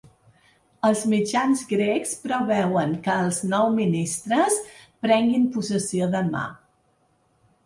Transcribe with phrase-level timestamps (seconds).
[0.87, 4.59] Els mitjans grecs preveuen que els nou ministres
[5.05, 6.45] prenguin possessió demà.